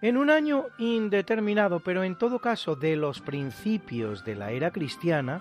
[0.00, 5.40] En un año indeterminado, pero en todo caso de los principios de la era cristiana,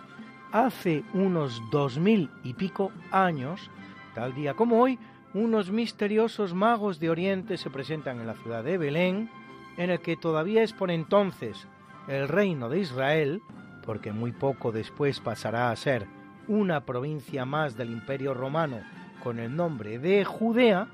[0.52, 3.69] hace unos dos mil y pico años,
[4.16, 4.97] tal día como hoy,
[5.36, 9.30] unos misteriosos magos de Oriente se presentan en la ciudad de Belén,
[9.77, 11.67] en el que todavía es por entonces
[12.08, 13.43] el reino de Israel,
[13.86, 16.08] porque muy poco después pasará a ser
[16.48, 18.80] una provincia más del Imperio Romano
[19.23, 20.87] con el nombre de Judea,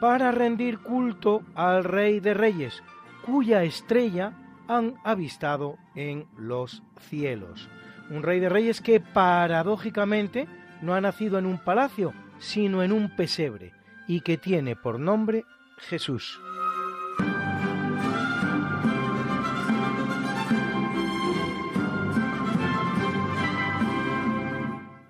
[0.00, 2.82] para rendir culto al Rey de Reyes,
[3.24, 4.32] cuya estrella
[4.68, 7.68] han avistado en los cielos.
[8.10, 10.46] Un Rey de Reyes que paradójicamente
[10.82, 13.72] no ha nacido en un palacio, sino en un pesebre,
[14.06, 15.44] y que tiene por nombre
[15.78, 16.40] Jesús.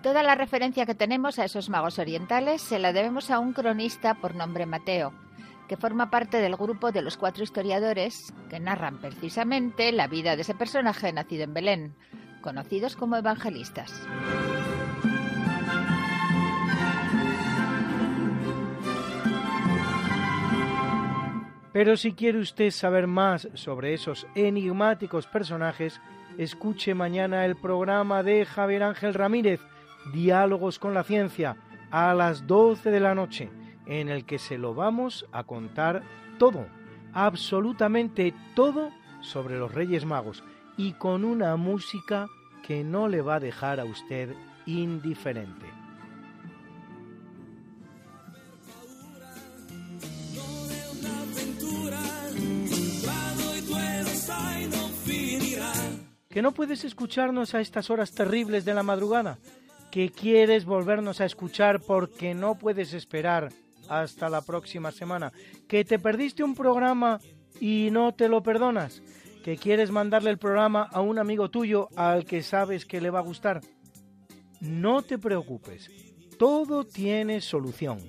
[0.01, 4.13] Toda la referencia que tenemos a esos magos orientales se la debemos a un cronista
[4.13, 5.13] por nombre Mateo,
[5.67, 10.43] que forma parte del grupo de los cuatro historiadores que narran precisamente la vida de
[10.43, 11.95] ese personaje nacido en Belén,
[12.41, 14.07] conocidos como evangelistas.
[21.75, 25.99] Pero si quiere usted saber más sobre esos enigmáticos personajes,
[26.37, 29.59] escuche mañana el programa de Javier Ángel Ramírez,
[30.13, 31.57] Diálogos con la Ciencia,
[31.91, 33.49] a las 12 de la noche,
[33.85, 36.03] en el que se lo vamos a contar
[36.37, 36.67] todo,
[37.13, 38.91] absolutamente todo
[39.21, 40.43] sobre los Reyes Magos
[40.77, 42.27] y con una música
[42.65, 44.35] que no le va a dejar a usted
[44.65, 45.65] indiferente.
[56.29, 59.37] ¿Que no puedes escucharnos a estas horas terribles de la madrugada?
[59.89, 63.53] ¿Que quieres volvernos a escuchar porque no puedes esperar
[63.89, 65.31] hasta la próxima semana?
[65.67, 67.19] ¿Que te perdiste un programa
[67.59, 69.01] y no te lo perdonas?
[69.43, 73.19] ¿Que quieres mandarle el programa a un amigo tuyo al que sabes que le va
[73.19, 73.61] a gustar?
[74.59, 75.89] No te preocupes,
[76.39, 77.99] todo tiene solución.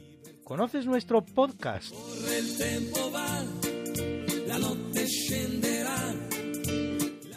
[0.45, 1.93] ¿Conoces nuestro podcast?
[1.93, 3.45] Corre il tempo va,
[4.47, 5.97] la notte scenderà.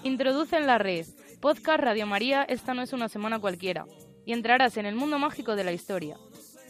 [0.04, 1.08] Introduce en la red
[1.40, 3.86] Podcast Radio María Esta no es una semana cualquiera
[4.26, 6.18] y entrarás en el mundo mágico de la historia,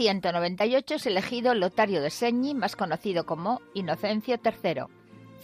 [0.00, 4.84] 1198 es elegido Lotario de Segni, más conocido como Inocencio III,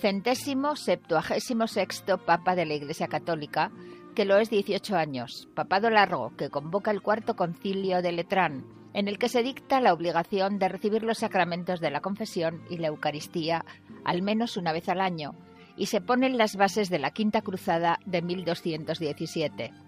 [0.00, 3.70] centésimo septuagésimo sexto Papa de la Iglesia Católica,
[4.14, 8.64] que lo es 18 años, papado largo, que convoca el cuarto concilio de Letrán,
[8.94, 12.78] en el que se dicta la obligación de recibir los sacramentos de la confesión y
[12.78, 13.62] la Eucaristía
[14.06, 15.34] al menos una vez al año,
[15.76, 19.85] y se ponen las bases de la Quinta Cruzada de 1217.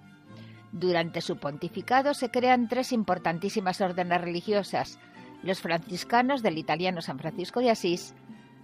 [0.73, 4.99] Durante su pontificado se crean tres importantísimas órdenes religiosas,
[5.43, 8.15] los franciscanos del italiano San Francisco de Asís,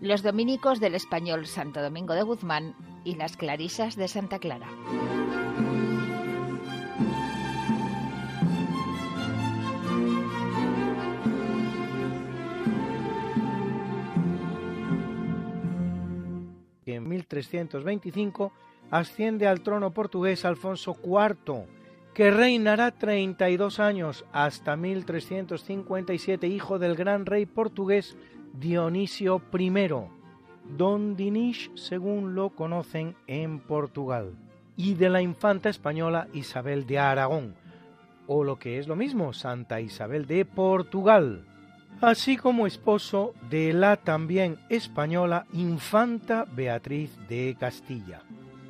[0.01, 2.75] los dominicos del español Santo Domingo de Guzmán
[3.05, 4.69] y las clarisas de Santa Clara.
[16.87, 18.53] En 1325
[18.91, 21.67] asciende al trono portugués Alfonso IV,
[22.15, 28.17] que reinará 32 años hasta 1357, hijo del gran rey portugués
[28.53, 29.71] Dionisio I,
[30.77, 34.37] Don Dinis según lo conocen en Portugal,
[34.77, 37.57] y de la infanta española Isabel de Aragón,
[38.29, 41.45] o lo que es lo mismo, Santa Isabel de Portugal,
[42.01, 48.23] así como esposo de la también española infanta Beatriz de Castilla.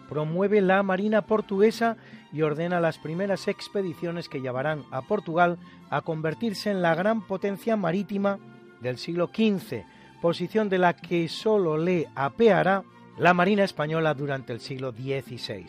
[0.09, 1.97] Promueve la Marina portuguesa
[2.35, 5.57] y ordena las primeras expediciones que llevarán a Portugal
[5.89, 8.41] a convertirse en la gran potencia marítima
[8.81, 9.85] del siglo XV,
[10.21, 12.83] posición de la que sólo le apeará
[13.19, 15.67] la Marina española durante el siglo XVI.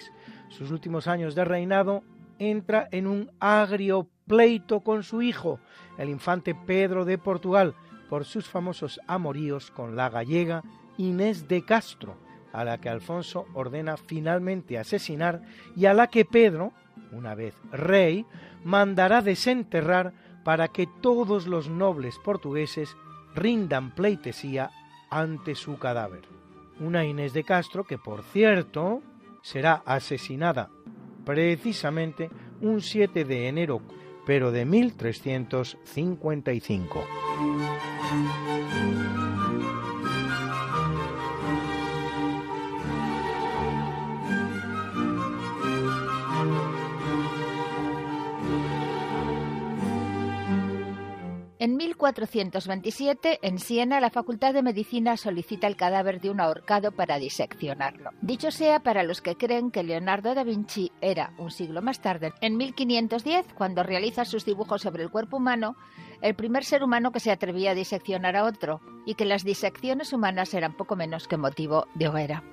[0.50, 2.02] Sus últimos años de reinado
[2.40, 5.60] entra en un agrio pleito con su hijo,
[6.00, 7.76] el infante Pedro de Portugal,
[8.10, 10.64] por sus famosos amoríos con la gallega
[10.98, 12.18] Inés de Castro,
[12.56, 15.42] a la que Alfonso ordena finalmente asesinar
[15.76, 16.74] y a la que Pedro,
[17.12, 18.26] una vez rey,
[18.64, 20.14] mandará desenterrar
[20.44, 22.96] para que todos los nobles portugueses
[23.34, 24.72] rindan pleitesía
[25.10, 26.22] ante su cadáver.
[26.80, 29.02] Una Inés de Castro que, por cierto,
[29.42, 30.70] será asesinada
[31.26, 32.30] precisamente
[32.62, 33.82] un 7 de enero,
[34.26, 37.04] pero de 1355.
[51.66, 57.18] En 1427, en Siena, la Facultad de Medicina solicita el cadáver de un ahorcado para
[57.18, 58.12] diseccionarlo.
[58.22, 62.34] Dicho sea para los que creen que Leonardo da Vinci era un siglo más tarde,
[62.42, 65.76] en 1510, cuando realiza sus dibujos sobre el cuerpo humano,
[66.22, 70.14] el primer ser humano que se atrevía a diseccionar a otro, y que las disecciones
[70.14, 72.44] humanas eran poco menos que motivo de hoguera.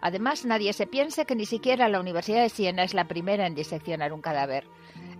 [0.00, 3.54] Además, nadie se piense que ni siquiera la Universidad de Siena es la primera en
[3.54, 4.66] diseccionar un cadáver.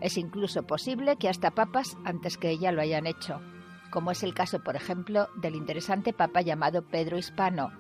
[0.01, 3.41] Es incluso posible que hasta papas antes que ella lo hayan hecho,
[3.91, 7.71] como es el caso, por ejemplo, del interesante papa llamado Pedro Hispano,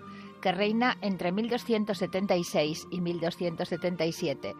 [0.40, 4.54] que reina entre 1276 y 1277,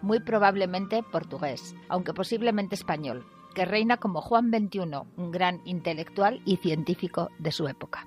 [0.00, 4.80] muy probablemente portugués, aunque posiblemente español, que reina como Juan XXI,
[5.16, 8.06] un gran intelectual y científico de su época.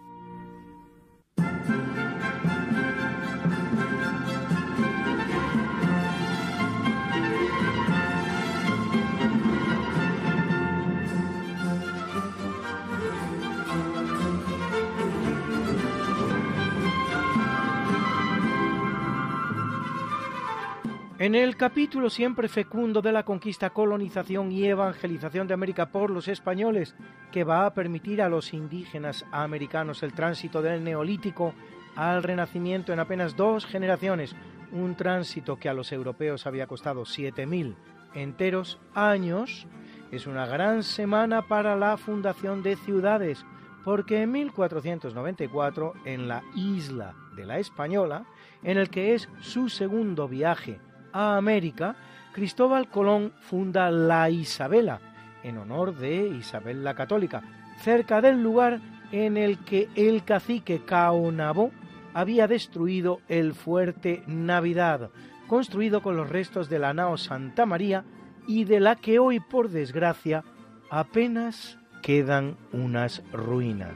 [21.18, 26.28] En el capítulo siempre fecundo de la conquista, colonización y evangelización de América por los
[26.28, 26.94] españoles,
[27.32, 31.54] que va a permitir a los indígenas americanos el tránsito del neolítico
[31.96, 34.36] al renacimiento en apenas dos generaciones,
[34.74, 37.76] un tránsito que a los europeos había costado 7.000
[38.14, 39.68] enteros años,
[40.12, 43.46] es una gran semana para la fundación de ciudades,
[43.86, 48.26] porque en 1494, en la isla de la Española,
[48.64, 50.82] en el que es su segundo viaje
[51.16, 51.96] a América,
[52.34, 55.00] Cristóbal Colón funda la Isabela,
[55.44, 57.42] en honor de Isabel la Católica,
[57.80, 58.82] cerca del lugar
[59.14, 61.72] en el que el cacique Caonabó
[62.14, 65.10] había destruido el fuerte Navidad,
[65.48, 68.04] construido con los restos de la nao Santa María
[68.46, 70.44] y de la que hoy, por desgracia,
[70.90, 73.96] apenas quedan unas ruinas.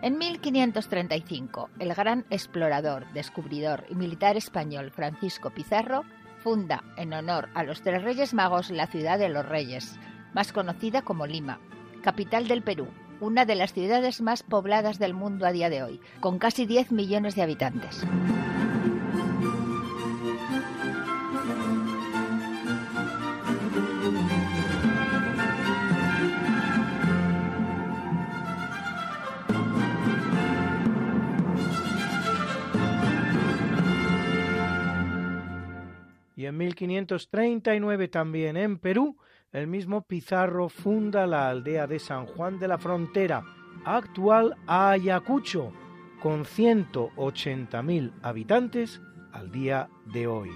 [0.00, 6.04] En 1535, el gran explorador, descubridor y militar español Francisco Pizarro
[6.38, 9.98] funda, en honor a los tres Reyes Magos, la ciudad de los Reyes,
[10.34, 11.58] más conocida como Lima,
[12.00, 12.86] capital del Perú,
[13.20, 16.92] una de las ciudades más pobladas del mundo a día de hoy, con casi 10
[16.92, 18.06] millones de habitantes.
[36.48, 39.16] En 1539 también en Perú,
[39.52, 43.44] el mismo Pizarro funda la aldea de San Juan de la Frontera,
[43.84, 45.72] actual Ayacucho,
[46.20, 49.00] con 180.000 habitantes
[49.32, 50.50] al día de hoy.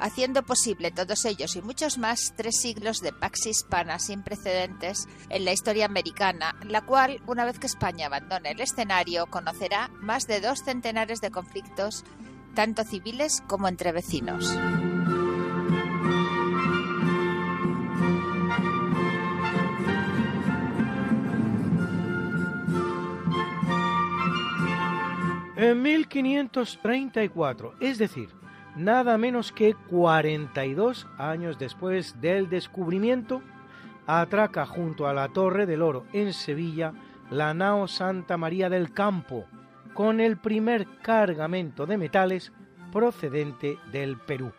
[0.00, 5.44] Haciendo posible todos ellos y muchos más tres siglos de pax hispana sin precedentes en
[5.44, 10.40] la historia americana, la cual, una vez que España abandone el escenario, conocerá más de
[10.40, 12.04] dos centenares de conflictos,
[12.54, 14.56] tanto civiles como entre vecinos.
[25.56, 28.28] En 1534, es decir,
[28.76, 33.40] nada menos que 42 años después del descubrimiento,
[34.06, 36.92] atraca junto a la Torre del Oro en Sevilla
[37.30, 39.46] la nao Santa María del Campo,
[39.94, 42.52] con el primer cargamento de metales
[42.92, 44.52] procedente del Perú.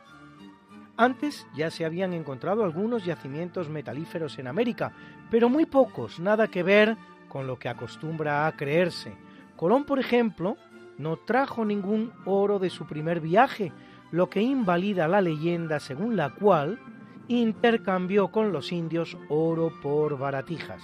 [0.98, 4.94] Antes ya se habían encontrado algunos yacimientos metalíferos en América,
[5.30, 6.96] pero muy pocos, nada que ver
[7.28, 9.14] con lo que acostumbra a creerse.
[9.58, 10.56] Colón, por ejemplo,
[10.98, 13.74] no trajo ningún oro de su primer viaje,
[14.12, 16.80] lo que invalida la leyenda según la cual
[17.28, 20.82] intercambió con los indios oro por baratijas.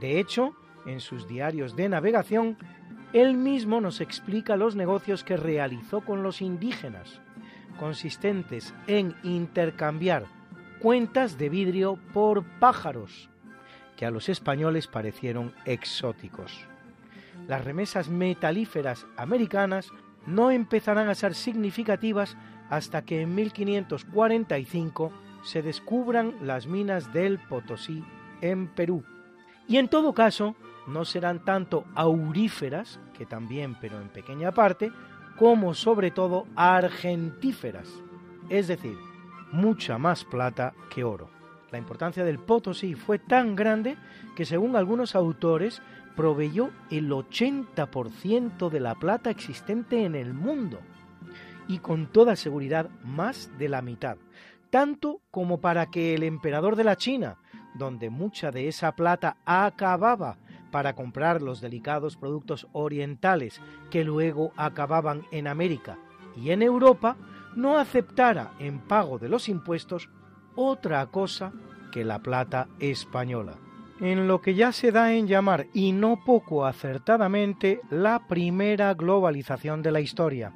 [0.00, 0.54] De hecho,
[0.86, 2.56] en sus diarios de navegación,
[3.12, 7.20] él mismo nos explica los negocios que realizó con los indígenas,
[7.78, 10.26] consistentes en intercambiar
[10.80, 13.28] cuentas de vidrio por pájaros,
[13.96, 16.66] que a los españoles parecieron exóticos
[17.50, 19.90] las remesas metalíferas americanas
[20.24, 22.36] no empezarán a ser significativas
[22.68, 25.12] hasta que en 1545
[25.42, 28.04] se descubran las minas del Potosí
[28.40, 29.02] en Perú.
[29.66, 30.54] Y en todo caso,
[30.86, 34.92] no serán tanto auríferas, que también pero en pequeña parte,
[35.36, 37.88] como sobre todo argentíferas,
[38.48, 38.96] es decir,
[39.52, 41.30] mucha más plata que oro.
[41.70, 43.96] La importancia del Potosí fue tan grande
[44.34, 45.80] que según algunos autores
[46.16, 50.80] proveyó el 80% de la plata existente en el mundo
[51.68, 54.16] y con toda seguridad más de la mitad,
[54.70, 57.38] tanto como para que el emperador de la China,
[57.74, 60.36] donde mucha de esa plata acababa
[60.70, 63.60] para comprar los delicados productos orientales
[63.90, 65.98] que luego acababan en América
[66.36, 67.16] y en Europa,
[67.56, 70.08] no aceptara en pago de los impuestos
[70.54, 71.52] otra cosa
[71.90, 73.56] que la plata española
[74.00, 79.82] en lo que ya se da en llamar, y no poco acertadamente, la primera globalización
[79.82, 80.52] de la historia.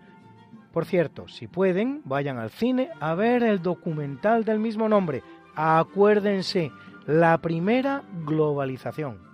[0.73, 5.23] Por cierto, si pueden, vayan al cine a ver el documental del mismo nombre.
[5.54, 6.73] Acuérdense,
[7.06, 9.34] la primera globalización.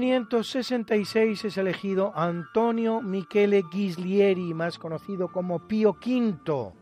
[0.00, 6.72] 1566 es elegido Antonio Michele Ghislieri, más conocido como Pío V,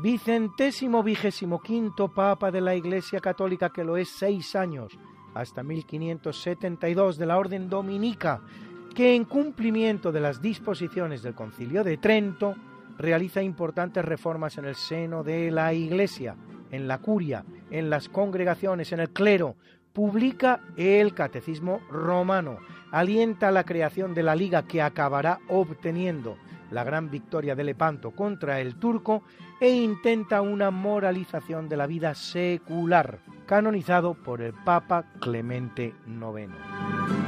[0.00, 4.98] vicentésimo vigésimo quinto Papa de la Iglesia Católica, que lo es seis años,
[5.34, 8.40] hasta 1572 de la Orden Dominica,
[8.94, 12.54] que en cumplimiento de las disposiciones del Concilio de Trento
[12.96, 16.34] realiza importantes reformas en el seno de la Iglesia,
[16.70, 19.56] en la curia, en las congregaciones, en el clero,
[19.94, 22.58] publica el Catecismo Romano,
[22.90, 26.36] alienta la creación de la liga que acabará obteniendo
[26.70, 29.22] la gran victoria de Lepanto contra el turco
[29.60, 37.23] e intenta una moralización de la vida secular, canonizado por el Papa Clemente IX.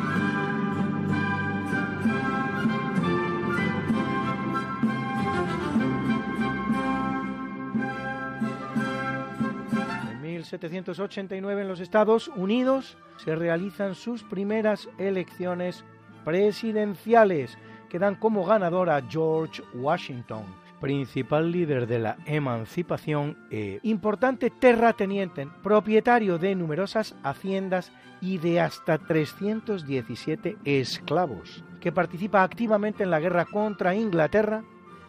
[10.53, 15.85] 1789 en los Estados Unidos se realizan sus primeras elecciones
[16.25, 20.45] presidenciales que dan como ganador a George Washington.
[20.81, 28.99] principal líder de la emancipación e importante terrateniente, propietario de numerosas haciendas y de hasta
[28.99, 34.65] 317 esclavos, que participa activamente en la guerra contra Inglaterra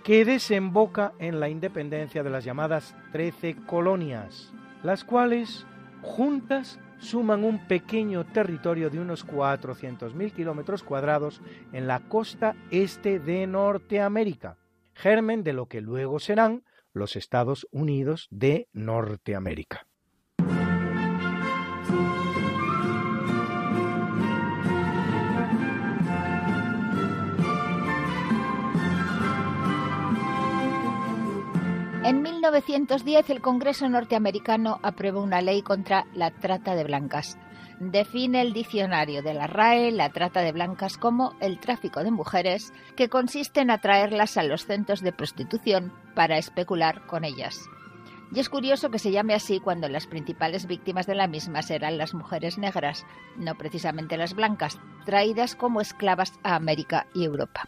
[0.05, 4.53] que desemboca en la independencia de las llamadas Trece colonias,
[4.83, 5.65] las cuales
[6.01, 11.41] juntas suman un pequeño territorio de unos 400.000 kilómetros cuadrados
[11.73, 14.57] en la costa este de Norteamérica,
[14.93, 19.86] germen de lo que luego serán los Estados Unidos de Norteamérica.
[32.07, 37.37] En 1910 el Congreso norteamericano aprobó una ley contra la trata de blancas.
[37.81, 42.71] Define el diccionario de la RAE la trata de blancas como el tráfico de mujeres
[42.95, 47.59] que consiste en atraerlas a los centros de prostitución para especular con ellas.
[48.31, 51.97] Y es curioso que se llame así cuando las principales víctimas de la misma serán
[51.97, 57.67] las mujeres negras, no precisamente las blancas, traídas como esclavas a América y Europa.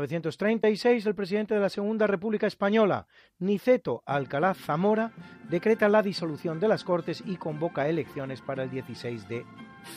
[0.00, 3.06] 1936, el presidente de la Segunda República Española,
[3.38, 5.12] Niceto Alcalá Zamora,
[5.48, 9.44] decreta la disolución de las Cortes y convoca elecciones para el 16 de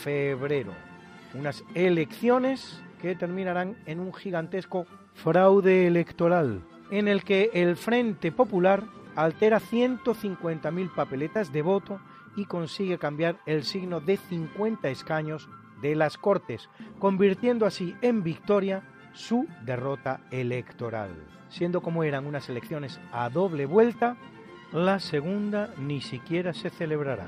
[0.02, 0.74] febrero.
[1.34, 6.62] Unas elecciones que terminarán en un gigantesco fraude electoral,
[6.92, 8.84] en el que el Frente Popular
[9.16, 12.00] altera 150.000 papeletas de voto
[12.36, 15.48] y consigue cambiar el signo de 50 escaños
[15.82, 21.12] de las Cortes, convirtiendo así en victoria su derrota electoral.
[21.49, 24.17] Siendo como eran unas elecciones a doble vuelta,
[24.71, 27.28] la segunda ni siquiera se celebrará.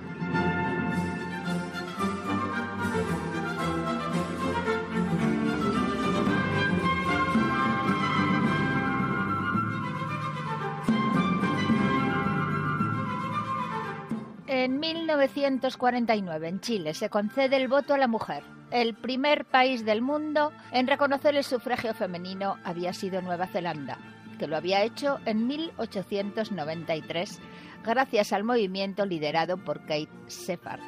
[14.48, 18.42] En 1949 en Chile se concede el voto a la mujer.
[18.76, 23.98] El primer país del mundo en reconocer el sufragio femenino había sido Nueva Zelanda,
[24.38, 27.40] que lo había hecho en 1893
[27.86, 30.82] gracias al movimiento liderado por Kate Shepherd.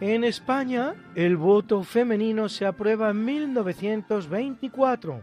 [0.00, 5.22] En España, el voto femenino se aprueba en 1924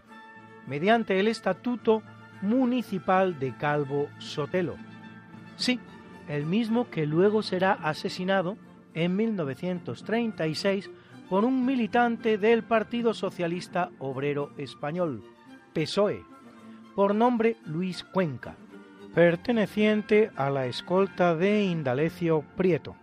[0.67, 2.03] mediante el Estatuto
[2.43, 4.75] Municipal de Calvo Sotelo.
[5.55, 5.79] Sí,
[6.27, 8.55] el mismo que luego será asesinado
[8.93, 10.91] en 1936
[11.27, 15.23] por un militante del Partido Socialista Obrero Español,
[15.73, 16.23] PSOE,
[16.95, 18.55] por nombre Luis Cuenca,
[19.15, 22.95] perteneciente a la escolta de Indalecio Prieto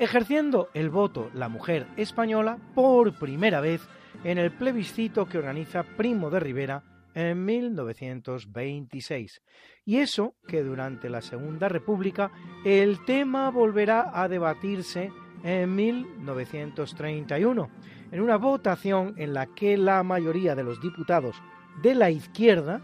[0.00, 3.86] ejerciendo el voto la mujer española por primera vez
[4.24, 6.82] en el plebiscito que organiza Primo de Rivera
[7.14, 9.42] en 1926.
[9.84, 12.30] Y eso que durante la Segunda República
[12.64, 17.70] el tema volverá a debatirse en 1931,
[18.10, 21.36] en una votación en la que la mayoría de los diputados
[21.82, 22.80] de la izquierda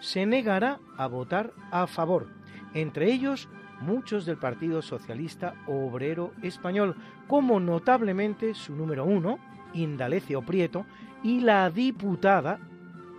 [0.00, 2.28] se negará a votar a favor,
[2.72, 3.50] entre ellos
[3.80, 9.38] muchos del Partido Socialista Obrero Español, como notablemente su número uno,
[9.72, 10.86] Indalecio Prieto,
[11.22, 12.58] y la diputada,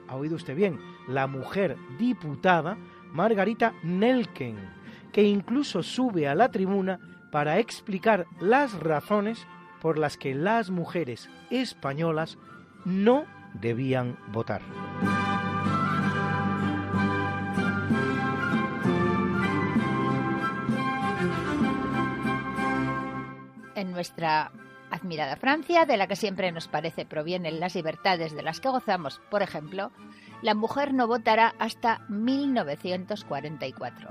[0.07, 2.77] ha oído usted bien, la mujer diputada
[3.11, 4.57] Margarita Nelken,
[5.11, 6.99] que incluso sube a la tribuna
[7.31, 9.47] para explicar las razones
[9.81, 12.37] por las que las mujeres españolas
[12.85, 14.61] no debían votar.
[23.75, 24.51] En nuestra
[24.89, 29.21] admirada Francia, de la que siempre nos parece provienen las libertades de las que gozamos,
[29.29, 29.91] por ejemplo,
[30.41, 34.09] la mujer no votará hasta 1944.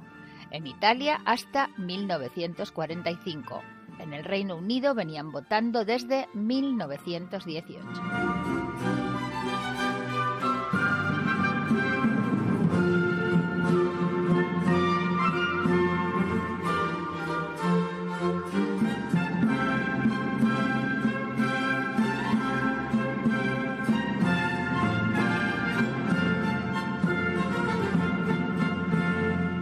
[0.50, 3.62] En Italia hasta 1945.
[3.98, 8.44] En el Reino Unido venían votando desde 1918.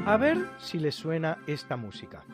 [0.05, 2.25] A ver si les suena esta música.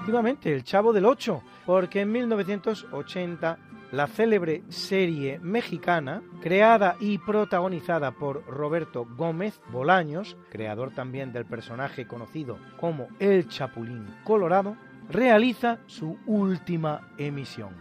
[0.00, 3.58] Efectivamente, El Chavo del Ocho, porque en 1980
[3.92, 12.06] la célebre serie mexicana, creada y protagonizada por Roberto Gómez Bolaños, creador también del personaje
[12.06, 14.74] conocido como El Chapulín Colorado,
[15.10, 17.74] realiza su última emisión.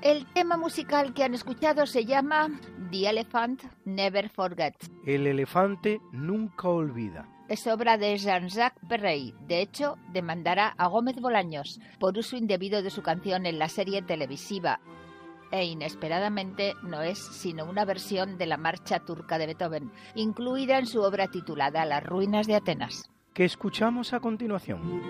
[0.00, 2.50] El tema musical que han escuchado se llama
[2.92, 4.92] The Elephant Never Forgets.
[5.04, 7.26] El elefante nunca olvida.
[7.52, 9.34] Es obra de Jean-Jacques Perrey.
[9.46, 14.00] De hecho, demandará a Gómez Bolaños por uso indebido de su canción en la serie
[14.00, 14.80] televisiva
[15.50, 20.86] e inesperadamente no es sino una versión de la marcha turca de Beethoven, incluida en
[20.86, 23.10] su obra titulada Las ruinas de Atenas.
[23.34, 25.02] Que escuchamos a continuación.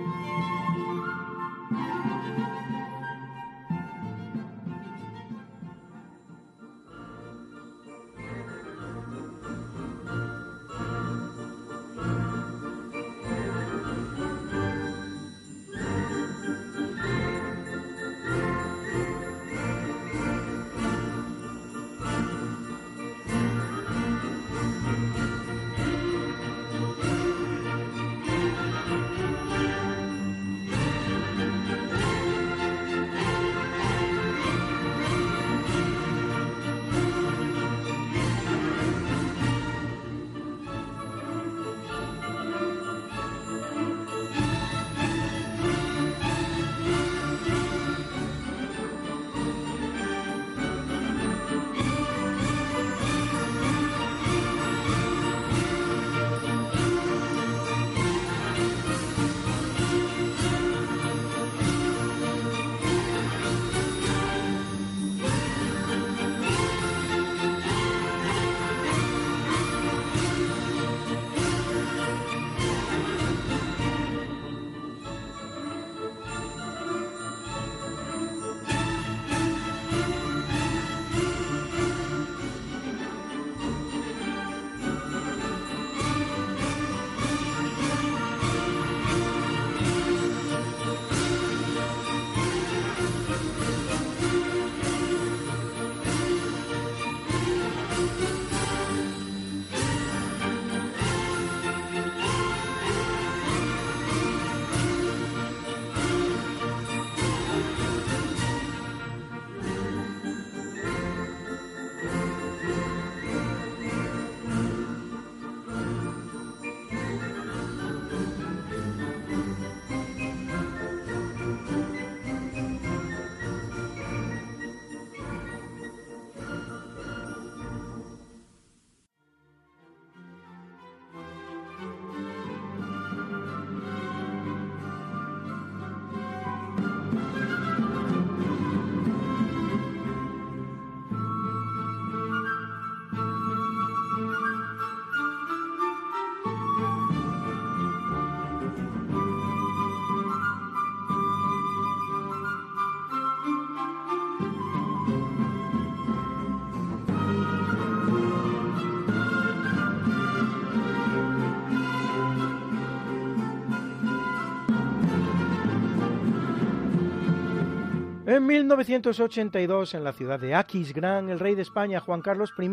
[168.43, 172.71] En 1982, en la ciudad de Aquisgrán, el rey de España, Juan Carlos I,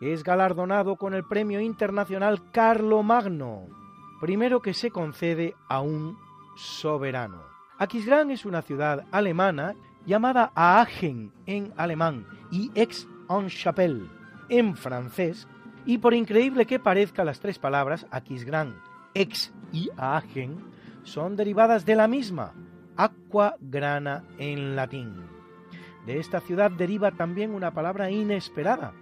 [0.00, 3.66] es galardonado con el Premio Internacional Carlomagno,
[4.20, 6.16] primero que se concede a un
[6.56, 7.42] soberano.
[7.76, 9.74] Aquisgrán es una ciudad alemana
[10.06, 14.08] llamada Aachen en alemán y Aix-en-Chapelle
[14.48, 15.48] en francés,
[15.86, 18.80] y por increíble que parezca las tres palabras Aquisgrán,
[19.14, 20.56] Ex y Aachen
[21.02, 22.52] son derivadas de la misma,
[22.96, 25.14] aqua grana en latín.
[26.06, 28.92] De esta ciudad deriva también una palabra inesperada,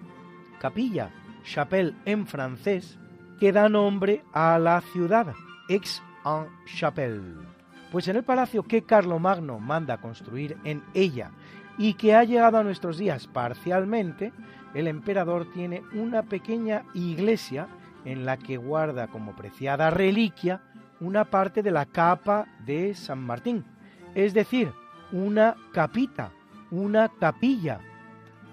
[0.60, 1.10] capilla,
[1.44, 2.98] chapelle en francés,
[3.38, 5.34] que da nombre a la ciudad,
[5.68, 7.36] Aix-en-Chapelle.
[7.92, 11.30] Pues en el palacio que Carlomagno manda construir en ella
[11.78, 14.32] y que ha llegado a nuestros días parcialmente,
[14.74, 17.68] el emperador tiene una pequeña iglesia
[18.04, 20.62] en la que guarda como preciada reliquia
[21.00, 23.64] una parte de la capa de San Martín,
[24.18, 24.72] es decir,
[25.12, 26.32] una capita,
[26.72, 27.78] una capilla,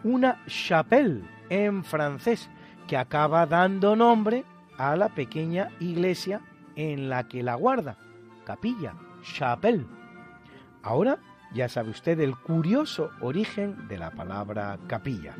[0.03, 2.51] una chapelle en francés,
[2.87, 4.45] que acaba dando nombre
[4.77, 6.41] a la pequeña iglesia
[6.75, 7.97] en la que la guarda,
[8.45, 9.87] capilla, chapelle.
[10.83, 11.17] Ahora
[11.55, 15.33] ya sabe usted el curioso origen de la palabra capilla.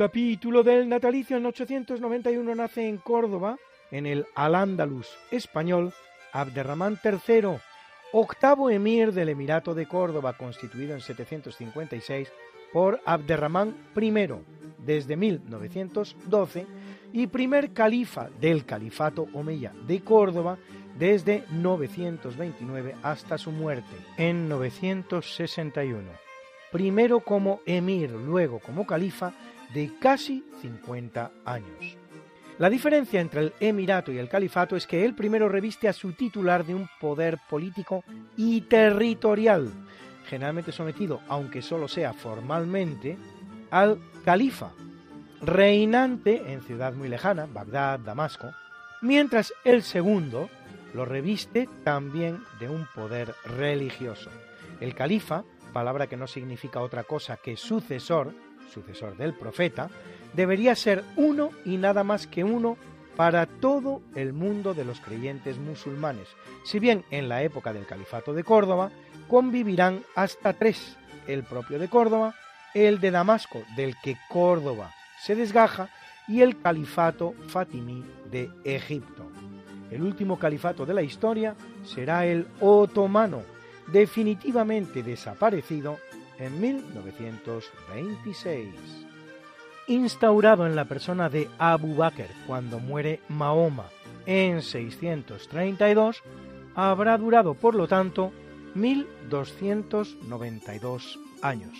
[0.00, 3.58] Capítulo del natalicio en 891 nace en Córdoba,
[3.90, 5.92] en el Al-Ándalus español,
[6.32, 7.58] Abderramán III,
[8.14, 12.32] octavo emir del Emirato de Córdoba, constituido en 756
[12.72, 14.10] por Abderramán I
[14.78, 16.66] desde 1912
[17.12, 20.56] y primer califa del Califato Omeya de Córdoba
[20.98, 26.30] desde 929 hasta su muerte en 961
[26.70, 29.32] primero como emir, luego como califa,
[29.74, 31.96] de casi 50 años.
[32.58, 36.12] La diferencia entre el emirato y el califato es que el primero reviste a su
[36.12, 38.04] titular de un poder político
[38.36, 39.72] y territorial,
[40.26, 43.16] generalmente sometido, aunque solo sea formalmente,
[43.70, 44.72] al califa,
[45.40, 48.52] reinante en ciudad muy lejana, Bagdad, Damasco,
[49.00, 50.50] mientras el segundo
[50.92, 54.30] lo reviste también de un poder religioso.
[54.80, 58.34] El califa palabra que no significa otra cosa que sucesor,
[58.70, 59.90] sucesor del profeta,
[60.32, 62.76] debería ser uno y nada más que uno
[63.16, 66.28] para todo el mundo de los creyentes musulmanes,
[66.64, 68.90] si bien en la época del Califato de Córdoba
[69.28, 72.34] convivirán hasta tres, el propio de Córdoba,
[72.72, 75.90] el de Damasco, del que Córdoba se desgaja,
[76.28, 79.28] y el Califato Fatimí de Egipto.
[79.90, 83.42] El último califato de la historia será el otomano,
[83.88, 85.98] definitivamente desaparecido
[86.40, 88.74] en 1926.
[89.86, 93.84] Instaurado en la persona de Abu Bakr cuando muere Mahoma
[94.26, 96.22] en 632,
[96.74, 98.32] habrá durado por lo tanto
[98.74, 101.76] 1292 años.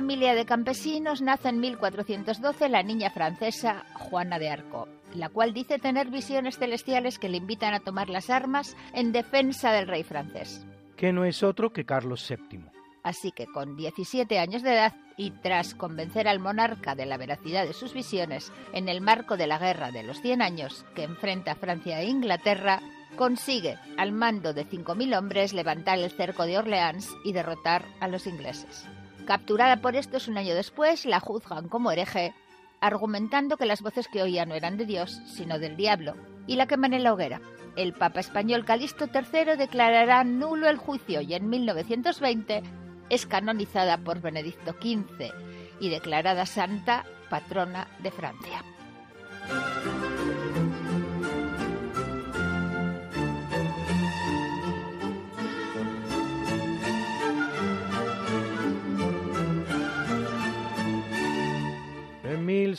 [0.00, 5.78] Familia de campesinos nace en 1412 la niña francesa Juana de Arco, la cual dice
[5.78, 10.66] tener visiones celestiales que le invitan a tomar las armas en defensa del rey francés.
[10.96, 12.64] Que no es otro que Carlos VII.
[13.02, 17.66] Así que con 17 años de edad y tras convencer al monarca de la veracidad
[17.66, 21.56] de sus visiones en el marco de la Guerra de los 100 años que enfrenta
[21.56, 22.80] Francia e Inglaterra,
[23.16, 28.26] consigue, al mando de 5.000 hombres, levantar el cerco de Orleans y derrotar a los
[28.26, 28.88] ingleses.
[29.26, 32.34] Capturada por estos un año después, la juzgan como hereje,
[32.80, 36.14] argumentando que las voces que oía no eran de Dios, sino del diablo,
[36.46, 37.40] y la queman en la hoguera.
[37.76, 42.62] El Papa español Calixto III declarará nulo el juicio y en 1920
[43.08, 45.32] es canonizada por Benedicto XV
[45.80, 48.64] y declarada santa patrona de Francia.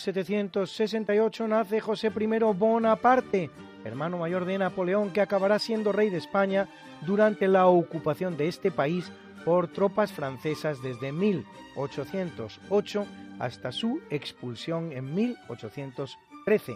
[0.08, 3.52] 1768 nace José I Bonaparte,
[3.84, 6.68] hermano mayor de Napoleón, que acabará siendo rey de España
[7.02, 9.12] durante la ocupación de este país
[9.46, 13.06] por tropas francesas desde 1808
[13.40, 16.76] hasta su expulsión en 1813,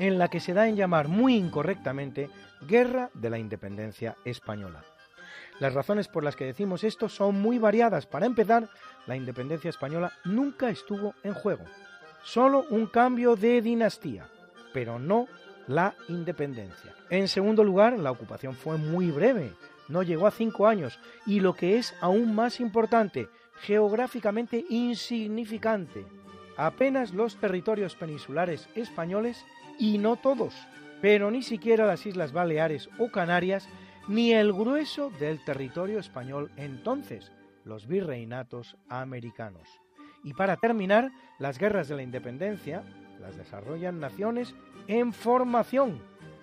[0.00, 2.28] en la que se da en llamar muy incorrectamente
[2.66, 4.82] Guerra de la Independencia Española.
[5.60, 8.06] Las razones por las que decimos esto son muy variadas.
[8.06, 8.68] Para empezar,
[9.06, 11.64] la independencia española nunca estuvo en juego,
[12.22, 14.28] solo un cambio de dinastía,
[14.72, 15.26] pero no
[15.66, 16.94] la independencia.
[17.10, 19.52] En segundo lugar, la ocupación fue muy breve,
[19.88, 23.28] no llegó a cinco años y lo que es aún más importante,
[23.60, 26.06] geográficamente insignificante,
[26.56, 29.44] apenas los territorios peninsulares españoles
[29.78, 30.54] y no todos,
[31.00, 33.68] pero ni siquiera las Islas Baleares o Canarias,
[34.08, 37.30] ni el grueso del territorio español entonces,
[37.64, 39.68] los virreinatos americanos.
[40.24, 42.82] Y para terminar, las guerras de la independencia
[43.20, 44.54] las desarrollan naciones
[44.86, 46.00] en formación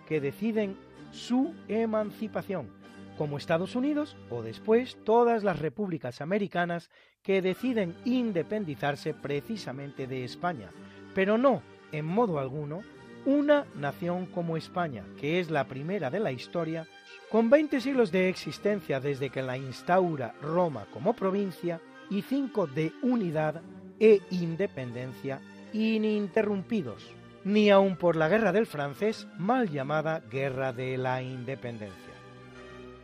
[0.07, 0.77] que deciden
[1.11, 2.69] su emancipación,
[3.17, 6.89] como Estados Unidos o después todas las repúblicas americanas
[7.23, 10.69] que deciden independizarse precisamente de España,
[11.13, 12.81] pero no, en modo alguno,
[13.25, 16.85] una nación como España, que es la primera de la historia,
[17.31, 22.93] con 20 siglos de existencia desde que la instaura Roma como provincia y 5 de
[23.01, 23.61] unidad
[23.99, 25.41] e independencia
[25.73, 27.03] ininterrumpidos,
[27.43, 32.13] ni aun por la guerra del francés, mal llamada Guerra de la Independencia.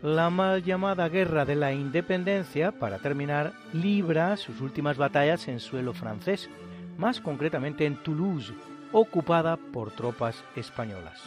[0.02, 5.94] La mal llamada Guerra de la Independencia, para terminar, libra sus últimas batallas en suelo
[5.94, 6.50] francés,
[6.98, 8.54] más concretamente en Toulouse,
[8.92, 11.22] ocupada por tropas españolas.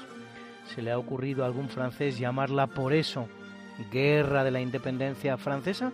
[0.75, 3.29] ¿Se le ha ocurrido a algún francés llamarla por eso
[3.93, 5.93] Guerra de la Independencia francesa?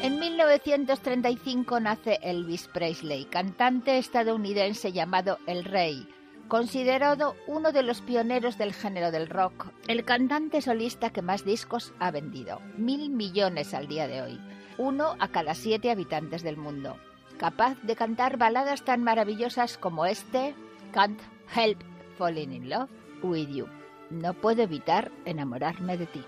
[0.00, 6.08] En 1935 nace Elvis Presley, cantante estadounidense llamado El Rey,
[6.48, 11.92] considerado uno de los pioneros del género del rock, el cantante solista que más discos
[11.98, 14.40] ha vendido, mil millones al día de hoy,
[14.78, 16.96] uno a cada siete habitantes del mundo,
[17.38, 20.54] capaz de cantar baladas tan maravillosas como este,
[20.92, 21.20] Can't
[21.54, 21.82] Help
[22.16, 22.90] Falling in Love
[23.22, 23.66] with You.
[24.10, 26.24] No puedo evitar enamorarme de ti.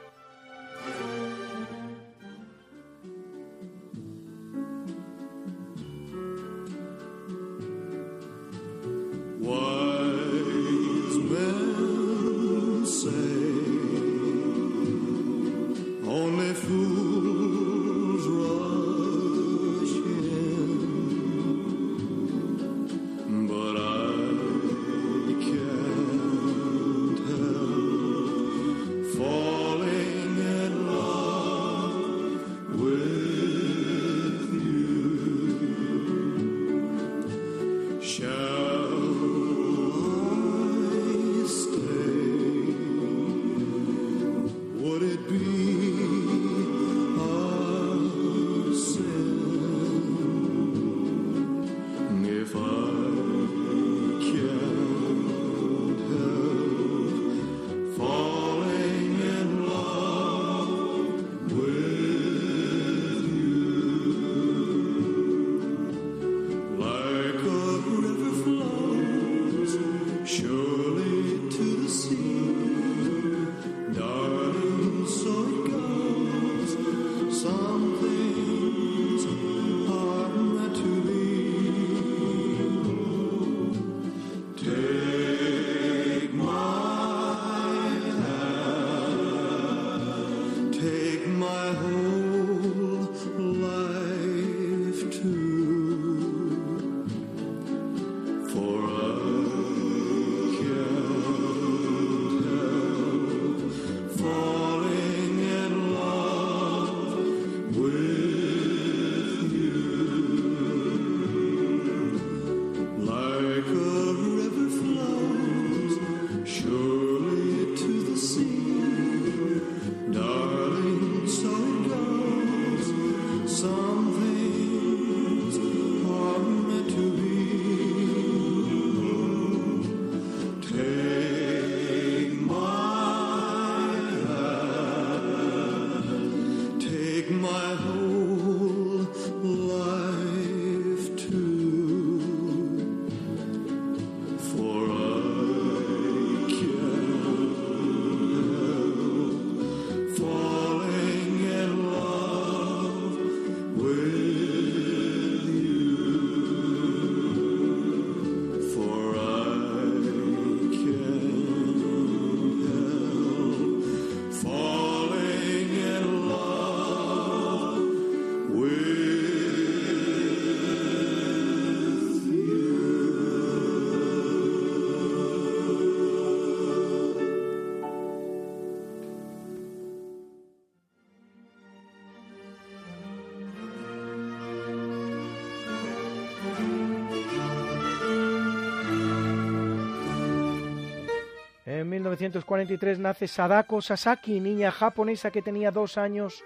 [192.11, 196.43] 1943 nace Sadako Sasaki, niña japonesa que tenía dos años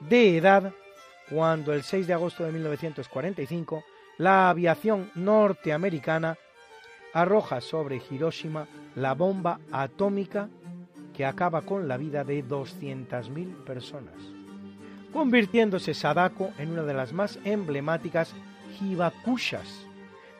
[0.00, 0.72] de edad
[1.28, 3.84] cuando el 6 de agosto de 1945
[4.16, 6.38] la aviación norteamericana
[7.12, 10.48] arroja sobre Hiroshima la bomba atómica
[11.14, 14.14] que acaba con la vida de 200.000 personas,
[15.12, 18.34] convirtiéndose Sadako en una de las más emblemáticas
[18.80, 19.86] hibakushas,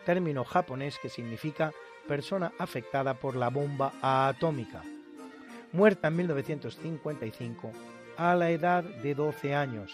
[0.06, 1.72] término japonés que significa
[2.06, 4.82] persona afectada por la bomba atómica,
[5.72, 7.72] muerta en 1955
[8.16, 9.92] a la edad de 12 años,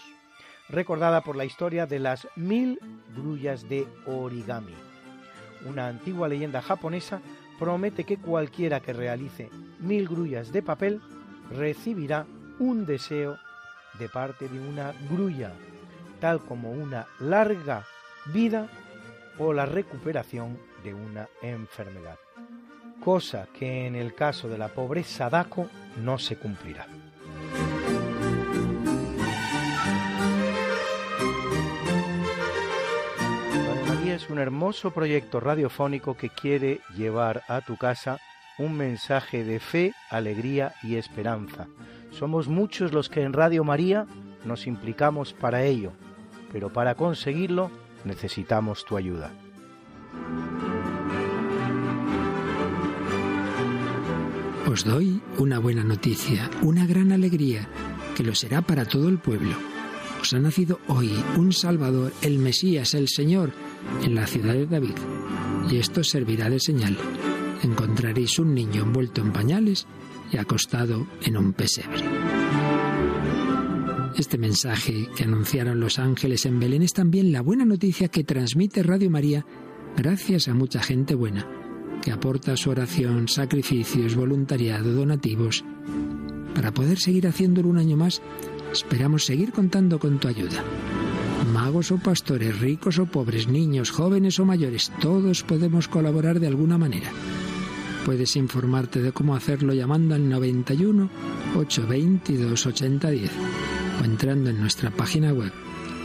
[0.69, 2.79] recordada por la historia de las mil
[3.15, 4.75] grullas de origami.
[5.65, 7.21] Una antigua leyenda japonesa
[7.57, 9.49] promete que cualquiera que realice
[9.79, 11.01] mil grullas de papel
[11.51, 12.25] recibirá
[12.59, 13.37] un deseo
[13.97, 15.51] de parte de una grulla,
[16.19, 17.85] tal como una larga
[18.33, 18.67] vida
[19.37, 22.17] o la recuperación de una enfermedad,
[23.03, 25.67] cosa que en el caso de la pobre Sadako
[26.03, 26.87] no se cumplirá.
[33.87, 38.19] María es un hermoso proyecto radiofónico que quiere llevar a tu casa
[38.59, 41.67] un mensaje de fe, alegría y esperanza.
[42.11, 44.05] Somos muchos los que en Radio María
[44.43, 45.93] nos implicamos para ello,
[46.51, 47.71] pero para conseguirlo
[48.03, 49.31] necesitamos tu ayuda.
[54.69, 57.67] Os doy una buena noticia, una gran alegría,
[58.15, 59.55] que lo será para todo el pueblo.
[60.21, 63.51] Os ha nacido hoy un Salvador, el Mesías, el Señor,
[64.03, 64.93] en la ciudad de David.
[65.71, 66.95] Y esto servirá de señal.
[67.63, 69.87] Encontraréis un niño envuelto en pañales
[70.31, 72.03] y acostado en un pesebre.
[74.17, 78.83] Este mensaje que anunciaron los ángeles en Belén es también la buena noticia que transmite
[78.83, 79.47] Radio María
[79.97, 81.47] gracias a mucha gente buena
[82.01, 85.63] que aporta su oración, sacrificios, voluntariado, donativos.
[86.55, 88.21] Para poder seguir haciéndolo un año más,
[88.71, 90.63] esperamos seguir contando con tu ayuda.
[91.53, 96.77] Magos o pastores, ricos o pobres, niños, jóvenes o mayores, todos podemos colaborar de alguna
[96.77, 97.11] manera.
[98.05, 101.09] Puedes informarte de cómo hacerlo llamando al 91
[101.55, 103.31] 822 8010
[104.01, 105.51] o entrando en nuestra página web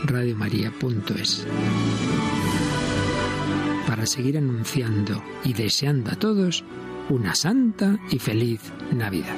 [0.05, 1.45] radiomaria.es
[4.05, 6.63] seguir anunciando y deseando a todos
[7.09, 9.35] una santa y feliz Navidad.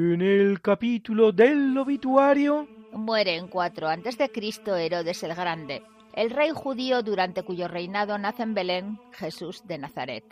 [0.00, 4.30] En el capítulo del obituario, Muere en 4 a.C.
[4.76, 5.82] Herodes el Grande,
[6.14, 10.22] el rey judío durante cuyo reinado nace en Belén Jesús de Nazaret.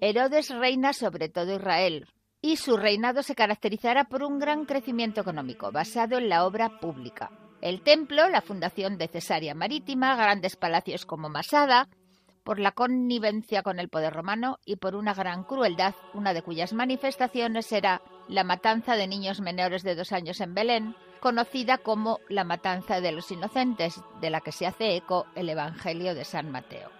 [0.00, 2.06] Herodes reina sobre todo Israel,
[2.40, 7.30] y su reinado se caracterizará por un gran crecimiento económico basado en la obra pública.
[7.60, 11.90] El templo, la fundación de Cesarea Marítima, grandes palacios como Masada,
[12.44, 16.72] por la connivencia con el poder romano y por una gran crueldad, una de cuyas
[16.72, 22.44] manifestaciones era la matanza de niños menores de dos años en Belén, conocida como la
[22.44, 26.90] matanza de los inocentes, de la que se hace eco el Evangelio de San Mateo.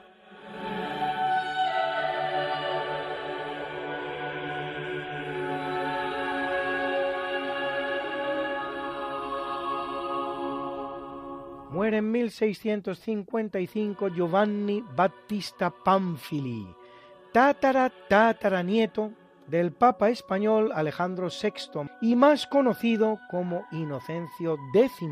[11.70, 16.66] Muere en 1655 Giovanni Battista Pamphili,
[17.32, 19.12] tátara tátara nieto
[19.48, 25.08] del Papa español Alejandro VI y más conocido como Inocencio X,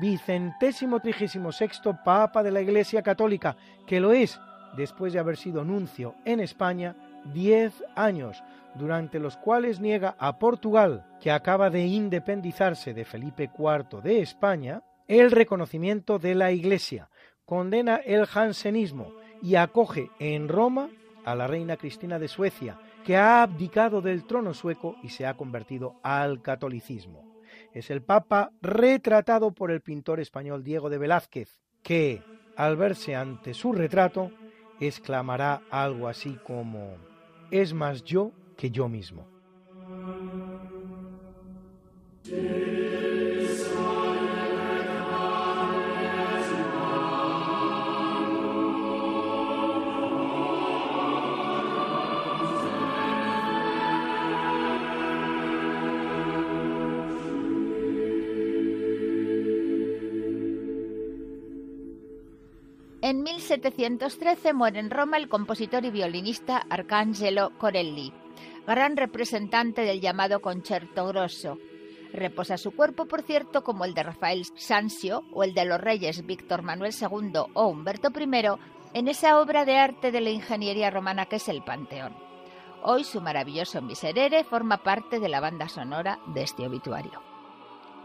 [0.00, 3.56] vicentésimo trigésimo sexto Papa de la Iglesia Católica,
[3.86, 4.40] que lo es
[4.76, 6.94] después de haber sido nuncio en España
[7.32, 8.42] diez años,
[8.74, 14.82] durante los cuales niega a Portugal, que acaba de independizarse de Felipe IV de España,
[15.08, 17.08] el reconocimiento de la Iglesia,
[17.44, 19.12] condena el jansenismo
[19.42, 20.90] y acoge en Roma
[21.24, 25.36] a la reina Cristina de Suecia, que ha abdicado del trono sueco y se ha
[25.36, 27.24] convertido al catolicismo.
[27.72, 32.22] Es el Papa retratado por el pintor español Diego de Velázquez, que,
[32.56, 34.30] al verse ante su retrato,
[34.80, 36.96] exclamará algo así como,
[37.50, 39.26] es más yo que yo mismo.
[63.08, 68.12] En 1713 muere en Roma el compositor y violinista Arcangelo Corelli,
[68.66, 71.56] gran representante del llamado concerto grosso.
[72.12, 76.26] Reposa su cuerpo, por cierto, como el de Rafael Sanzio o el de los reyes
[76.26, 78.58] Víctor Manuel II o Humberto I,
[78.92, 82.14] en esa obra de arte de la ingeniería romana que es el Panteón.
[82.82, 87.27] Hoy su maravilloso Miserere forma parte de la banda sonora de este obituario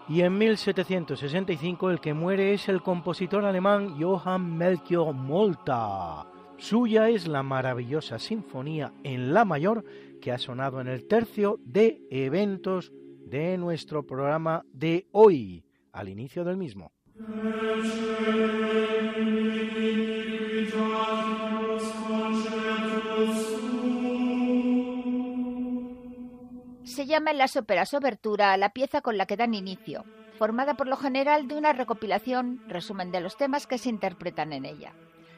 [0.09, 6.27] y en 1765 el que muere es el compositor alemán Johann Melchior Molta.
[6.57, 9.83] Suya es la maravillosa sinfonía en la mayor
[10.21, 12.91] que ha sonado en el tercio de eventos
[13.25, 16.91] de nuestro programa de hoy, al inicio del mismo.
[27.03, 30.05] Se llama en las óperas obertura a la pieza con la que dan inicio,
[30.37, 34.63] formada por lo general de una recopilación, resumen de los temas que se interpretan en
[34.63, 34.93] ella.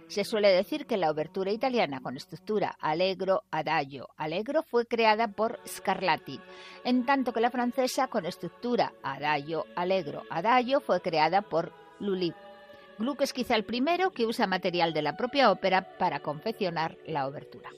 [0.08, 5.60] Se suele decir que la obertura italiana con estructura allegro, adagio, allegro fue creada por
[5.68, 6.40] Scarlatti,
[6.84, 12.32] en tanto que la francesa con estructura adagio, allegro, adagio fue creada por Lully.
[13.00, 17.26] Gluck es quizá el primero que usa material de la propia ópera para confeccionar la
[17.26, 17.72] obertura.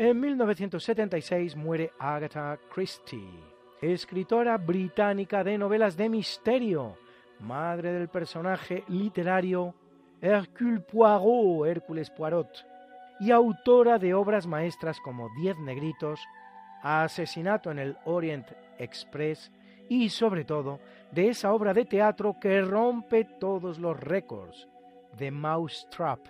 [0.00, 3.28] En 1976 muere Agatha Christie,
[3.82, 6.96] escritora británica de novelas de misterio,
[7.40, 9.74] madre del personaje literario
[10.20, 12.64] Hercule Poirot, Hércules Poirot,
[13.18, 16.20] y autora de obras maestras como Diez Negritos,
[16.80, 18.46] Asesinato en el Orient
[18.78, 19.50] Express
[19.88, 20.78] y sobre todo
[21.10, 24.68] de esa obra de teatro que rompe todos los récords,
[25.16, 26.20] The Mousetrap,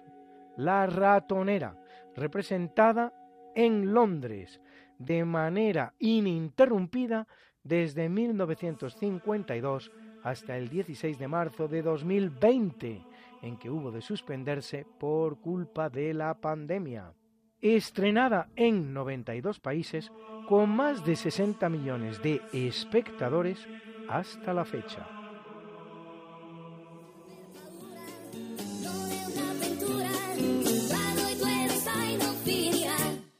[0.57, 1.77] La Ratonera,
[2.16, 3.12] representada
[3.59, 4.61] en Londres
[4.99, 7.27] de manera ininterrumpida
[7.65, 9.91] desde 1952
[10.23, 13.03] hasta el 16 de marzo de 2020,
[13.43, 17.13] en que hubo de suspenderse por culpa de la pandemia.
[17.61, 20.13] Estrenada en 92 países
[20.49, 23.67] con más de 60 millones de espectadores
[24.09, 25.18] hasta la fecha.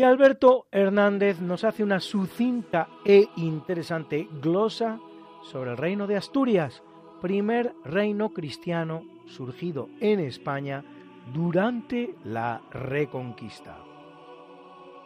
[0.00, 4.98] Y Alberto Hernández nos hace una sucinta e interesante glosa
[5.42, 6.82] sobre el reino de Asturias,
[7.20, 10.82] primer reino cristiano surgido en España
[11.34, 13.76] durante la Reconquista.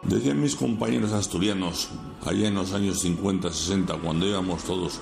[0.04, 1.90] Decían mis compañeros asturianos,
[2.24, 5.00] allá en los años 50-60, cuando íbamos todos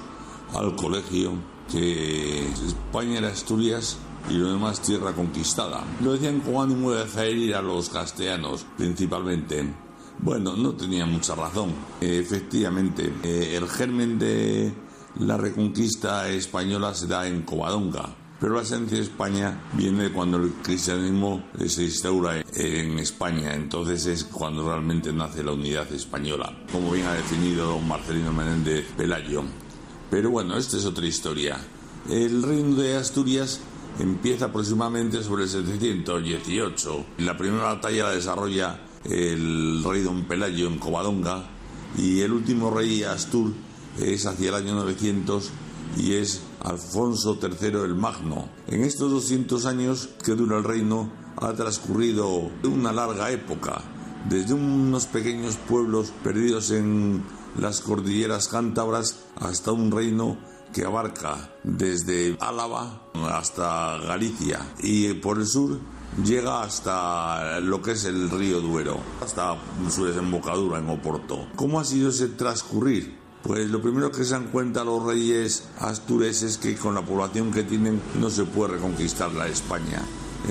[0.55, 1.35] al colegio,
[1.73, 3.97] que España era Asturias
[4.31, 5.83] y lo demás tierra conquistada.
[6.03, 9.75] Lo decían con ánimo de hacer ir a los castellanos, principalmente.
[10.19, 11.73] Bueno, no tenía mucha razón.
[12.01, 14.73] efectivamente, eh, el germen de
[15.19, 18.17] la reconquista española se da en Covadonga.
[18.39, 23.55] Pero la esencia de España viene cuando el cristianismo se instaura en España.
[23.55, 29.45] Entonces es cuando realmente nace la unidad española, como bien ha definido Marcelino Menéndez Pelayo.
[30.13, 31.59] Pero bueno, esta es otra historia.
[32.11, 33.61] El reino de Asturias
[33.99, 37.07] empieza aproximadamente sobre el 718.
[37.21, 41.49] La primera batalla la desarrolla el rey don Pelayo en Covadonga
[41.97, 43.55] y el último rey Astur
[44.01, 45.51] es hacia el año 900
[45.97, 48.51] y es Alfonso III el Magno.
[48.69, 53.81] En estos 200 años que dura el reino ha transcurrido una larga época,
[54.29, 57.23] desde unos pequeños pueblos perdidos en
[57.59, 60.37] las cordilleras cántabras hasta un reino
[60.73, 65.79] que abarca desde Álava hasta Galicia y por el sur
[66.25, 69.57] llega hasta lo que es el río Duero, hasta
[69.91, 71.47] su desembocadura en Oporto.
[71.57, 73.19] ¿Cómo ha sido ese transcurrir?
[73.43, 77.51] Pues lo primero que se dan cuenta los reyes astureses es que con la población
[77.51, 80.01] que tienen no se puede reconquistar la España.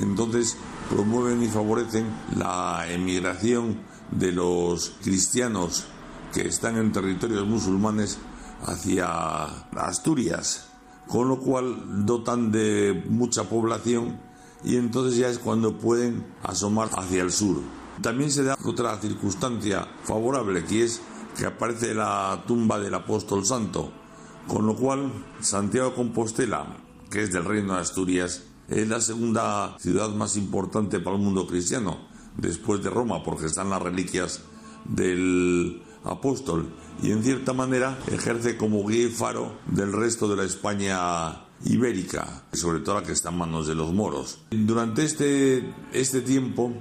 [0.02, 0.58] Entonces
[0.90, 3.80] promueven y favorecen la emigración
[4.12, 5.86] de los cristianos
[6.34, 8.20] que están en territorios musulmanes
[8.66, 9.44] hacia
[9.76, 10.70] Asturias,
[11.08, 14.20] con lo cual dotan de mucha población
[14.64, 17.58] y entonces ya es cuando pueden asomar hacia el sur.
[18.02, 21.02] También se da otra circunstancia favorable, que es
[21.38, 23.92] que aparece la tumba del apóstol santo,
[24.48, 26.66] con lo cual Santiago de Compostela,
[27.10, 31.46] que es del reino de Asturias, es la segunda ciudad más importante para el mundo
[31.46, 32.08] cristiano,
[32.38, 34.42] después de Roma, porque están las reliquias
[34.86, 36.68] del apóstol
[37.02, 42.44] y en cierta manera ejerce como guía y faro del resto de la España ibérica,
[42.54, 44.40] sobre todo la que está en manos de los moros.
[44.52, 46.74] Durante este, este tiempo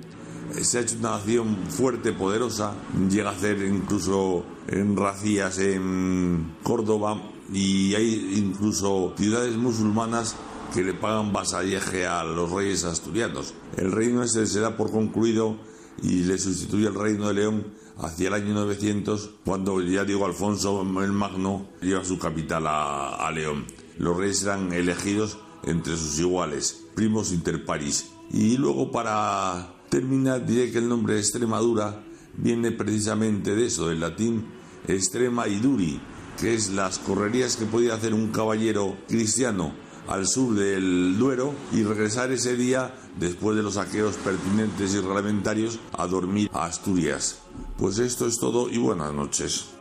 [0.56, 2.74] eh, se ha hecho una nación fuerte, poderosa,
[3.10, 7.20] llega a hacer incluso en racías en Córdoba
[7.52, 10.36] y hay incluso ciudades musulmanas
[10.72, 13.54] que le pagan vasallaje a los reyes asturianos.
[13.76, 15.56] El reino ese se da por concluido
[16.02, 17.66] y le sustituye el reino de León
[18.02, 23.66] hacia el año 900, cuando ya digo Alfonso el Magno lleva su capital a, León.
[23.98, 28.10] Los reyes eran elegidos entre sus iguales, primos inter paris.
[28.32, 32.02] Y luego para terminar diré que el nombre de Extremadura
[32.36, 34.46] viene precisamente de eso, del latín
[34.88, 36.00] extrema y duri,
[36.40, 39.72] que es las correrías que podía hacer un caballero cristiano
[40.10, 45.78] al sur del Duero y regresar ese día, después de los saqueos pertinentes y reglamentarios,
[45.96, 47.40] a dormir a Asturias.
[47.78, 49.72] Pues esto es todo y buenas noches.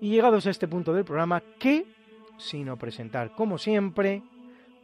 [0.00, 1.86] Y llegados a este punto del programa, ¿qué
[2.38, 4.22] sino presentar, como siempre,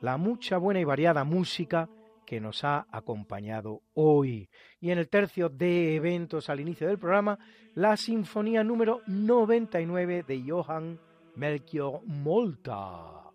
[0.00, 1.88] la mucha buena y variada música
[2.30, 4.48] que nos ha acompañado hoy.
[4.78, 7.36] Y en el tercio de eventos al inicio del programa,
[7.74, 11.00] la Sinfonía número 99 de Johann
[11.34, 13.32] Melchior Molta,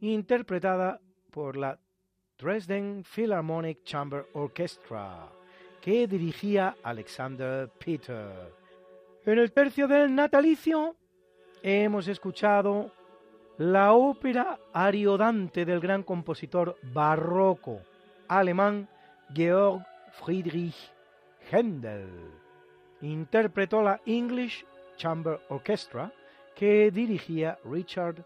[0.00, 1.00] interpretada
[1.30, 1.80] por la
[2.36, 5.30] Dresden Philharmonic Chamber Orchestra,
[5.80, 8.52] que dirigía Alexander Peter.
[9.24, 10.96] En el tercio del natalicio
[11.62, 12.92] hemos escuchado
[13.56, 17.80] la ópera Ariodante del gran compositor barroco
[18.28, 18.88] alemán
[19.34, 20.76] Georg Friedrich
[21.50, 22.08] Händel.
[23.00, 24.64] Interpretó la English
[24.96, 26.12] Chamber Orchestra
[26.54, 28.24] que dirigía Richard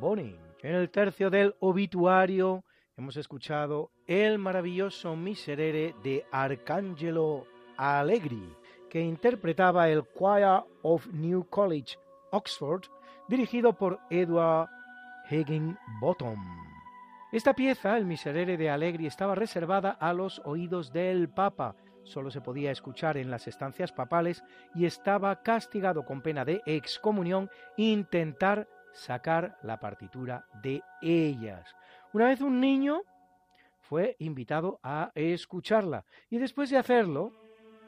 [0.00, 0.38] Boning.
[0.62, 2.64] En el tercio del obituario
[2.96, 8.56] hemos escuchado el maravilloso Miserere de Arcangelo Allegri,
[8.88, 11.98] que interpretaba el Choir of New College,
[12.30, 12.84] Oxford,
[13.28, 14.68] dirigido por Edward
[15.30, 16.73] Higginbottom.
[17.34, 21.74] Esta pieza, el Miserere de Allegri, estaba reservada a los oídos del Papa,
[22.04, 27.50] solo se podía escuchar en las estancias papales y estaba castigado con pena de excomunión
[27.76, 31.74] intentar sacar la partitura de ellas.
[32.12, 33.02] Una vez un niño
[33.80, 37.32] fue invitado a escucharla y después de hacerlo,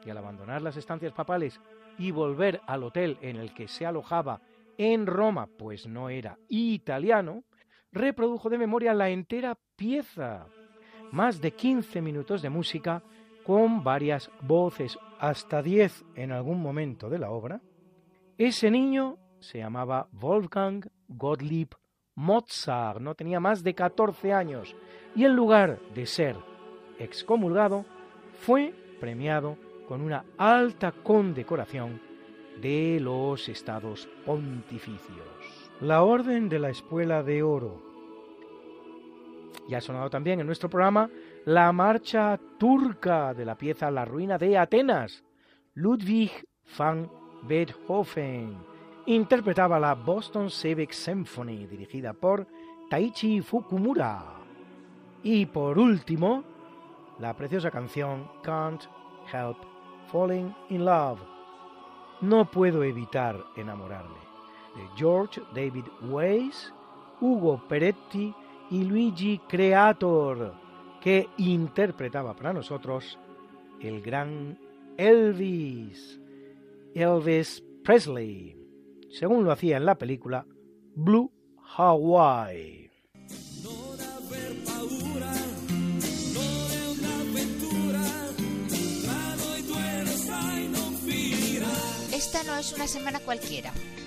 [0.05, 1.61] y al abandonar las estancias papales
[1.99, 4.41] y volver al hotel en el que se alojaba
[4.77, 7.45] en Roma, pues no era italiano,
[7.93, 10.47] reprodujo de memoria la entera pieza,
[11.13, 13.03] más de 15 minutos de música
[13.45, 17.61] con varias voces, hasta 10 en algún momento de la obra.
[18.37, 21.69] Ese niño se llamaba Wolfgang Gottlieb
[22.17, 24.75] Mozart, no tenía más de 14 años
[25.15, 26.37] y en lugar de ser
[26.99, 27.85] excomulgado,
[28.41, 29.57] fue premiado
[29.87, 32.01] con una alta condecoración
[32.61, 35.36] de los estados pontificios.
[35.83, 37.83] La Orden de la Espuela de Oro.
[39.69, 41.11] Ya ha sonado también en nuestro programa
[41.45, 45.23] la marcha turca de la pieza La Ruina de Atenas.
[45.75, 46.31] Ludwig
[46.79, 47.11] van
[47.43, 48.57] Beethoven
[49.05, 52.47] interpretaba la Boston Civic Symphony dirigida por
[52.89, 54.25] Taichi Fukumura.
[55.23, 56.43] Y por último,
[57.19, 58.85] la preciosa canción Can't
[59.31, 59.59] Help
[60.11, 61.21] Falling in Love.
[62.23, 64.26] No puedo evitar enamorarme
[64.97, 66.73] George David Weiss,
[67.21, 68.35] Hugo Peretti
[68.71, 70.55] y Luigi Creator,
[71.01, 73.19] que interpretaba para nosotros
[73.81, 74.59] el gran
[74.97, 76.21] Elvis,
[76.95, 78.57] Elvis Presley,
[79.11, 80.47] según lo hacía en la película
[80.95, 81.31] Blue
[81.77, 82.91] Hawaii.
[92.13, 93.73] Esta no es una semana cualquiera,